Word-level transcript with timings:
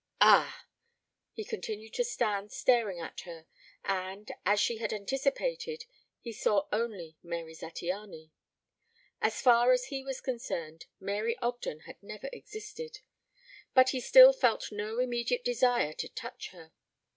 "Ah!" 0.19 0.65
He 1.31 1.43
continued 1.45 1.93
to 1.93 2.03
stand 2.03 2.51
staring 2.51 2.99
at 2.99 3.19
her, 3.21 3.45
and, 3.85 4.31
as 4.47 4.65
he 4.65 4.77
had 4.79 4.91
anticipated, 4.91 5.85
he 6.19 6.31
saw 6.33 6.65
only 6.71 7.17
Mary 7.21 7.53
Zattiany. 7.53 8.31
As 9.21 9.41
far 9.43 9.71
as 9.73 9.85
he 9.93 10.03
was 10.03 10.19
concerned 10.19 10.87
Mary 10.99 11.37
Ogden 11.37 11.81
had 11.81 12.01
never 12.01 12.31
existed. 12.33 13.01
But 13.75 13.89
he 13.89 13.99
still 13.99 14.33
felt 14.33 14.71
no 14.71 14.97
immediate 14.97 15.45
desire 15.45 15.93
to 15.93 16.09
touch 16.09 16.49
her. 16.49 16.71